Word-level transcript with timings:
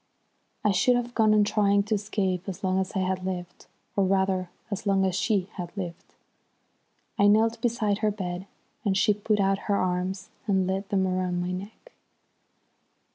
I 0.63 0.71
should 0.71 0.95
have 0.95 1.13
gone 1.13 1.31
on 1.31 1.43
trying 1.43 1.83
to 1.83 1.93
escape 1.93 2.49
as 2.49 2.63
long 2.63 2.79
as 2.79 2.93
I 2.95 3.01
had 3.01 3.23
lived, 3.23 3.67
or 3.95 4.03
rather 4.03 4.49
as 4.71 4.87
long 4.87 5.05
as 5.05 5.13
she 5.13 5.47
had 5.57 5.71
lived. 5.77 6.15
I 7.19 7.27
knelt 7.27 7.61
beside 7.61 7.99
her 7.99 8.09
bed 8.09 8.47
and 8.83 8.97
she 8.97 9.13
put 9.13 9.39
out 9.39 9.59
her 9.69 9.75
arms 9.75 10.29
and 10.47 10.65
laid 10.65 10.89
them 10.89 11.05
round 11.07 11.39
my 11.39 11.51
neck. 11.51 11.91